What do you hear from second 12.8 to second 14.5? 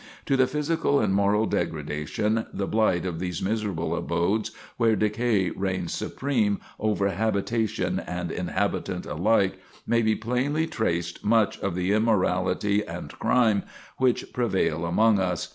and crime which